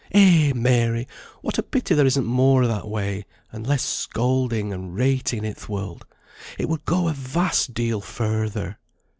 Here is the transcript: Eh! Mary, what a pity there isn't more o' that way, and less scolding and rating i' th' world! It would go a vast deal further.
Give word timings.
Eh! 0.13 0.51
Mary, 0.55 1.07
what 1.43 1.59
a 1.59 1.61
pity 1.61 1.93
there 1.93 2.07
isn't 2.07 2.25
more 2.25 2.63
o' 2.63 2.67
that 2.67 2.87
way, 2.87 3.23
and 3.51 3.67
less 3.67 3.83
scolding 3.83 4.73
and 4.73 4.95
rating 4.95 5.45
i' 5.45 5.53
th' 5.53 5.69
world! 5.69 6.07
It 6.57 6.67
would 6.69 6.85
go 6.85 7.07
a 7.07 7.13
vast 7.13 7.75
deal 7.75 8.01
further. 8.01 8.79